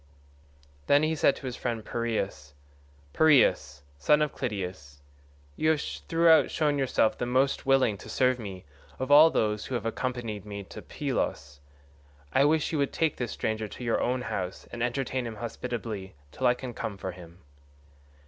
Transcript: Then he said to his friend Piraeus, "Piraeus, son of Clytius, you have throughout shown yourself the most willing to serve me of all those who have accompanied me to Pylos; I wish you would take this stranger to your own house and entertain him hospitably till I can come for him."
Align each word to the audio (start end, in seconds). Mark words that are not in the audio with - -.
Then 0.87 1.03
he 1.03 1.13
said 1.15 1.35
to 1.35 1.45
his 1.45 1.55
friend 1.55 1.85
Piraeus, 1.85 2.55
"Piraeus, 3.13 3.83
son 3.99 4.23
of 4.23 4.33
Clytius, 4.33 5.03
you 5.55 5.69
have 5.69 5.79
throughout 5.79 6.49
shown 6.49 6.79
yourself 6.79 7.15
the 7.19 7.27
most 7.27 7.67
willing 7.67 7.99
to 7.99 8.09
serve 8.09 8.39
me 8.39 8.65
of 8.97 9.11
all 9.11 9.29
those 9.29 9.67
who 9.67 9.75
have 9.75 9.85
accompanied 9.85 10.43
me 10.43 10.63
to 10.63 10.81
Pylos; 10.81 11.59
I 12.33 12.45
wish 12.45 12.71
you 12.71 12.79
would 12.79 12.93
take 12.93 13.17
this 13.17 13.31
stranger 13.33 13.67
to 13.67 13.83
your 13.83 14.01
own 14.01 14.23
house 14.23 14.67
and 14.71 14.81
entertain 14.81 15.27
him 15.27 15.35
hospitably 15.35 16.15
till 16.31 16.47
I 16.47 16.55
can 16.55 16.73
come 16.73 16.97
for 16.97 17.11
him." 17.11 17.37